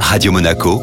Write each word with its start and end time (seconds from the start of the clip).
Radio 0.00 0.32
Monaco, 0.32 0.80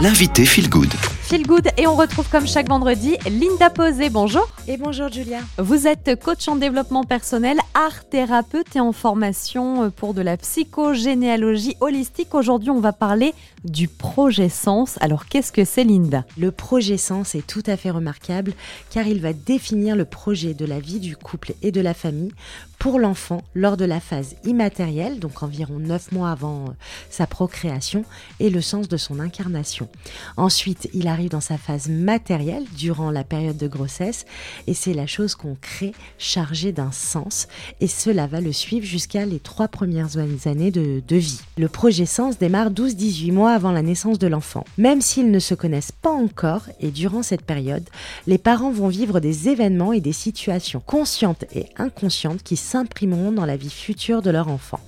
l'invité 0.00 0.44
Feel 0.44 0.68
Good. 0.68 0.92
Feel 1.22 1.44
Good 1.44 1.68
et 1.76 1.88
on 1.88 1.96
retrouve 1.96 2.28
comme 2.28 2.46
chaque 2.46 2.68
vendredi 2.68 3.16
Linda 3.28 3.70
Posé. 3.70 4.10
Bonjour. 4.10 4.46
Et 4.68 4.76
bonjour 4.76 5.10
Julia. 5.10 5.40
Vous 5.58 5.88
êtes 5.88 6.20
coach 6.22 6.46
en 6.46 6.54
développement 6.54 7.02
personnel, 7.02 7.58
art 7.74 8.04
thérapeute 8.08 8.76
et 8.76 8.80
en 8.80 8.92
formation 8.92 9.90
pour 9.90 10.14
de 10.14 10.22
la 10.22 10.36
psychogénéalogie 10.36 11.76
holistique. 11.80 12.34
Aujourd'hui, 12.34 12.70
on 12.70 12.78
va 12.78 12.92
parler 12.92 13.34
du 13.64 13.88
projet 13.88 14.48
Sens. 14.48 14.96
Alors, 15.00 15.26
qu'est-ce 15.26 15.50
que 15.50 15.64
c'est 15.64 15.82
Linda? 15.82 16.24
Le 16.38 16.52
projet 16.52 16.96
Sens 16.98 17.34
est 17.34 17.46
tout 17.46 17.64
à 17.66 17.76
fait 17.76 17.90
remarquable 17.90 18.52
car 18.90 19.08
il 19.08 19.20
va 19.20 19.32
définir 19.32 19.96
le 19.96 20.04
projet 20.04 20.54
de 20.54 20.64
la 20.64 20.78
vie 20.78 21.00
du 21.00 21.16
couple 21.16 21.54
et 21.62 21.72
de 21.72 21.80
la 21.80 21.94
famille 21.94 22.30
pour 22.86 23.00
l'enfant 23.00 23.42
lors 23.56 23.76
de 23.76 23.84
la 23.84 23.98
phase 23.98 24.36
immatérielle, 24.44 25.18
donc 25.18 25.42
environ 25.42 25.80
9 25.80 26.12
mois 26.12 26.30
avant 26.30 26.66
euh, 26.66 26.72
sa 27.10 27.26
procréation, 27.26 28.04
et 28.38 28.48
le 28.48 28.60
sens 28.60 28.86
de 28.86 28.96
son 28.96 29.18
incarnation. 29.18 29.88
Ensuite, 30.36 30.88
il 30.94 31.08
arrive 31.08 31.30
dans 31.30 31.40
sa 31.40 31.58
phase 31.58 31.88
matérielle 31.88 32.62
durant 32.76 33.10
la 33.10 33.24
période 33.24 33.56
de 33.56 33.66
grossesse, 33.66 34.24
et 34.68 34.72
c'est 34.72 34.94
la 34.94 35.08
chose 35.08 35.34
qu'on 35.34 35.56
crée 35.60 35.94
chargée 36.16 36.70
d'un 36.70 36.92
sens, 36.92 37.48
et 37.80 37.88
cela 37.88 38.28
va 38.28 38.40
le 38.40 38.52
suivre 38.52 38.86
jusqu'à 38.86 39.26
les 39.26 39.40
trois 39.40 39.66
premières 39.66 40.16
années 40.16 40.70
de, 40.70 41.02
de 41.08 41.16
vie. 41.16 41.40
Le 41.58 41.68
projet 41.68 42.06
Sens 42.06 42.38
démarre 42.38 42.70
12-18 42.70 43.32
mois 43.32 43.50
avant 43.50 43.72
la 43.72 43.82
naissance 43.82 44.20
de 44.20 44.28
l'enfant. 44.28 44.62
Même 44.78 45.00
s'ils 45.00 45.32
ne 45.32 45.40
se 45.40 45.54
connaissent 45.54 45.90
pas 45.90 46.12
encore, 46.12 46.62
et 46.78 46.92
durant 46.92 47.24
cette 47.24 47.42
période, 47.42 47.88
les 48.28 48.38
parents 48.38 48.70
vont 48.70 48.86
vivre 48.86 49.18
des 49.18 49.48
événements 49.48 49.92
et 49.92 50.00
des 50.00 50.12
situations 50.12 50.78
conscientes 50.86 51.46
et 51.52 51.66
inconscientes 51.78 52.44
qui 52.44 52.54
s'imprimeront 52.76 53.32
dans 53.32 53.46
la 53.46 53.56
vie 53.56 53.70
future 53.70 54.20
de 54.20 54.30
leur 54.30 54.48
enfant. 54.48 54.80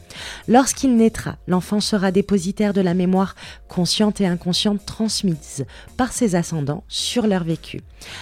Lorsqu'il 0.47 0.95
naîtra, 0.97 1.37
l'enfant 1.47 1.81
sera 1.81 2.11
dépositaire 2.11 2.75
de 2.75 2.83
la 2.83 2.93
mémoire 2.93 3.35
consciente 3.67 4.21
et 4.21 4.27
inconsciente 4.27 4.85
transmise 4.85 5.65
par 5.97 6.13
ses 6.13 6.35
ascendants 6.35 6.85
sur 6.89 7.27
leur 7.27 7.45
vécu. 7.45 7.81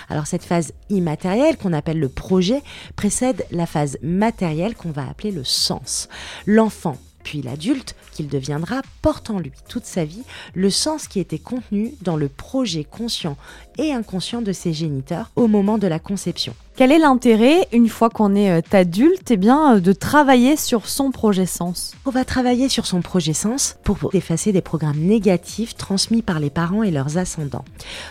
Alors 0.08 0.28
cette 0.28 0.45
phase 0.45 0.73
immatérielle 0.89 1.56
qu'on 1.56 1.73
appelle 1.73 1.98
le 1.98 2.08
projet 2.08 2.62
précède 2.95 3.45
la 3.50 3.67
phase 3.67 3.98
matérielle 4.03 4.77
qu'on 4.77 4.92
va 4.92 5.08
appeler 5.08 5.33
le 5.33 5.42
sens. 5.42 6.08
L'enfant 6.47 6.97
puis 7.25 7.42
l'adulte 7.42 7.97
qu'il 8.12 8.28
deviendra 8.28 8.83
porte 9.03 9.30
en 9.30 9.41
lui 9.41 9.51
toute 9.69 9.84
sa 9.84 10.05
vie 10.05 10.23
le 10.55 10.70
sens 10.70 11.08
qui 11.08 11.19
était 11.19 11.41
contenu 11.41 11.92
dans 12.03 12.17
le 12.17 12.28
projet 12.28 12.84
conscient 12.84 13.36
et 13.78 13.92
inconscient 13.92 14.42
de 14.42 14.53
ses 14.53 14.73
géniteurs 14.73 15.33
au 15.34 15.48
moment 15.48 15.77
de 15.77 15.89
la 15.89 15.98
conception. 15.98 16.55
Quel 16.77 16.93
est 16.93 16.99
l'intérêt, 16.99 17.67
une 17.73 17.89
fois 17.89 18.11
qu'on 18.11 18.35
est 18.35 18.51
euh, 18.51 18.61
adulte, 18.73 19.31
eh 19.31 19.39
bien, 19.39 19.77
euh, 19.77 19.81
de 19.81 19.95
travailler 19.95 20.59
sur 20.59 20.91
son 20.91 21.11
projet 21.11 21.47
sens? 21.47 21.95
On 22.05 22.11
va 22.11 22.27
travailler 22.27 22.69
sur 22.69 22.85
son 22.85 23.01
projet 23.01 23.33
sens 23.33 23.79
pour 23.83 24.15
effacer 24.15 24.53
des 24.53 24.61
programmes 24.61 24.99
négatifs 24.99 25.75
transmis 25.75 26.21
par 26.21 26.39
les 26.39 26.51
parents 26.51 26.83
et 26.83 26.91
leurs 26.91 27.17
ascendants. 27.17 27.65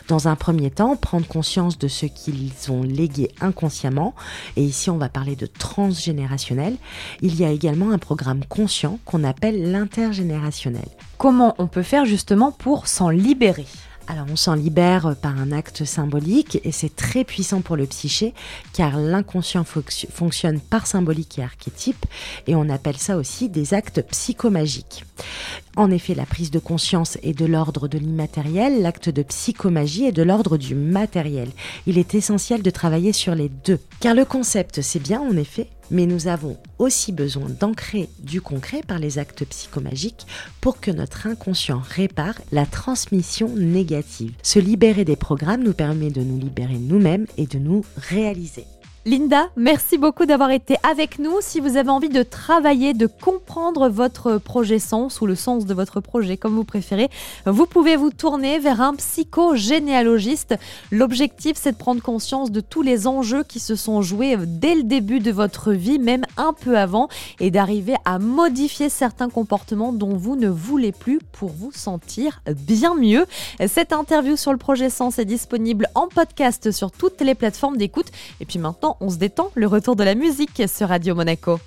Dans 0.07 0.27
un 0.27 0.35
premier 0.35 0.71
temps, 0.71 0.95
prendre 0.95 1.27
conscience 1.27 1.77
de 1.77 1.87
ce 1.87 2.07
qu'ils 2.07 2.53
ont 2.69 2.81
légué 2.81 3.29
inconsciemment, 3.39 4.15
et 4.57 4.63
ici 4.63 4.89
on 4.89 4.97
va 4.97 5.09
parler 5.09 5.35
de 5.35 5.45
transgénérationnel. 5.45 6.75
Il 7.21 7.39
y 7.39 7.45
a 7.45 7.51
également 7.51 7.91
un 7.91 7.99
programme 7.99 8.43
conscient 8.49 8.97
qu'on 9.05 9.23
appelle 9.23 9.71
l'intergénérationnel. 9.71 10.87
Comment 11.19 11.53
on 11.59 11.67
peut 11.67 11.83
faire 11.83 12.05
justement 12.05 12.51
pour 12.51 12.87
s'en 12.87 13.09
libérer? 13.09 13.67
Alors 14.07 14.27
on 14.31 14.35
s'en 14.35 14.53
libère 14.53 15.15
par 15.21 15.37
un 15.37 15.51
acte 15.51 15.83
symbolique 15.85 16.59
et 16.63 16.71
c'est 16.71 16.95
très 16.95 17.23
puissant 17.23 17.61
pour 17.61 17.75
le 17.75 17.85
psyché 17.85 18.33
car 18.73 18.97
l'inconscient 18.97 19.63
fonctionne 19.63 20.59
par 20.59 20.87
symbolique 20.87 21.39
et 21.39 21.43
archétype 21.43 22.05
et 22.47 22.55
on 22.55 22.69
appelle 22.69 22.97
ça 22.97 23.17
aussi 23.17 23.49
des 23.49 23.73
actes 23.73 24.01
psychomagiques. 24.09 25.05
En 25.77 25.91
effet, 25.91 26.15
la 26.15 26.25
prise 26.25 26.51
de 26.51 26.59
conscience 26.59 27.17
est 27.21 27.37
de 27.37 27.45
l'ordre 27.45 27.89
de 27.89 27.97
l'immatériel, 27.97 28.81
l'acte 28.81 29.09
de 29.09 29.23
psychomagie 29.23 30.05
est 30.05 30.13
de 30.13 30.23
l'ordre 30.23 30.57
du 30.57 30.73
matériel. 30.73 31.49
Il 31.85 31.97
est 31.97 32.15
essentiel 32.15 32.61
de 32.61 32.69
travailler 32.69 33.11
sur 33.11 33.35
les 33.35 33.49
deux. 33.49 33.79
Car 33.99 34.15
le 34.15 34.23
concept, 34.23 34.81
c'est 34.81 35.01
bien 35.01 35.19
en 35.19 35.35
effet, 35.35 35.67
mais 35.91 36.05
nous 36.05 36.27
avons 36.27 36.57
aussi 36.79 37.11
besoin 37.11 37.49
d'ancrer 37.49 38.09
du 38.19 38.39
concret 38.39 38.81
par 38.87 38.99
les 38.99 39.19
actes 39.19 39.43
psychomagiques 39.45 40.25
pour 40.61 40.79
que 40.79 40.91
notre 40.91 41.27
inconscient 41.27 41.81
répare 41.83 42.35
la 42.53 42.65
transmission 42.65 43.49
négative. 43.49 44.33
Se 44.43 44.59
libérer 44.59 45.03
des 45.03 45.17
programmes 45.17 45.63
nous 45.63 45.73
permet 45.73 46.09
de 46.09 46.21
nous 46.21 46.39
libérer 46.39 46.77
nous-mêmes 46.77 47.27
et 47.37 47.47
de 47.47 47.59
nous 47.59 47.83
réaliser. 47.97 48.65
Linda, 49.07 49.49
merci 49.55 49.99
beaucoup 49.99 50.25
d'avoir 50.25 50.49
été 50.49 50.77
avec 50.81 51.19
nous. 51.19 51.35
Si 51.39 51.59
vous 51.59 51.77
avez 51.77 51.91
envie 51.91 52.09
de 52.09 52.23
travailler, 52.23 52.95
de 52.95 53.05
comprendre 53.05 53.87
votre 53.87 54.39
projet 54.39 54.79
sens 54.79 55.21
ou 55.21 55.27
le 55.27 55.35
sens 55.35 55.67
de 55.67 55.75
votre 55.75 55.99
projet, 55.99 56.37
comme 56.37 56.55
vous 56.55 56.63
préférez, 56.63 57.11
vous 57.45 57.67
pouvez 57.67 57.97
vous 57.97 58.09
tourner 58.09 58.57
vers 58.57 58.81
un 58.81 58.95
psychogénéalogiste. 58.95 60.55
L'objectif, 60.89 61.55
c'est 61.55 61.73
de 61.73 61.77
prendre 61.77 62.01
conscience 62.01 62.49
de 62.49 62.61
tous 62.61 62.81
les 62.81 63.05
enjeux 63.05 63.43
qui 63.43 63.59
se 63.59 63.75
sont 63.75 64.01
joués 64.01 64.37
dès 64.39 64.73
le 64.73 64.81
début 64.81 65.19
de 65.19 65.31
votre 65.31 65.71
vie, 65.71 65.99
même 65.99 66.25
un 66.35 66.53
peu 66.53 66.75
avant, 66.75 67.07
et 67.39 67.51
d'arriver 67.51 67.93
à 68.05 68.17
modifier 68.17 68.89
certains 68.89 69.29
comportements 69.29 69.93
dont 69.93 70.17
vous 70.17 70.35
ne 70.35 70.49
voulez 70.49 70.91
plus 70.91 71.19
pour 71.31 71.51
vous 71.51 71.71
sentir 71.71 72.41
bien 72.51 72.95
mieux. 72.95 73.27
Cette 73.67 73.93
interview 73.93 74.35
sur 74.35 74.51
le 74.51 74.57
projet 74.57 74.89
sens 74.89 75.19
est 75.19 75.25
disponible 75.25 75.89
en 75.93 76.07
podcast 76.07 76.71
sur 76.71 76.89
toutes 76.91 77.21
les 77.21 77.35
plateformes 77.35 77.77
d'écoute. 77.77 78.07
Et 78.39 78.45
puis 78.45 78.57
maintenant, 78.57 78.94
on 78.99 79.09
se 79.09 79.17
détend, 79.17 79.51
le 79.55 79.67
retour 79.67 79.95
de 79.95 80.03
la 80.03 80.15
musique 80.15 80.63
sur 80.67 80.89
Radio 80.89 81.15
Monaco. 81.15 81.59